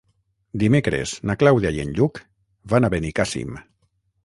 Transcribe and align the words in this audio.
Dimecres 0.63 1.13
na 1.31 1.35
Clàudia 1.43 1.73
i 1.77 1.83
en 1.85 1.93
Lluc 1.99 2.23
van 2.75 2.87
a 2.87 2.93
Benicàssim. 2.97 3.57